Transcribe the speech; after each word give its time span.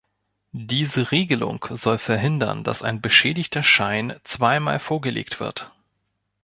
Diese 0.53 1.11
Regelung 1.11 1.63
soll 1.73 1.99
verhindern, 1.99 2.63
dass 2.63 2.81
ein 2.81 3.01
beschädigter 3.01 3.61
Schein 3.61 4.19
zweimal 4.23 4.79
vorgelegt 4.79 5.39
wird. 5.39 5.71